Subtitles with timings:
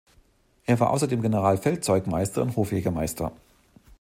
[0.65, 3.33] Er war außerdem Generalfeldzeugmeister und Hofjägermeister.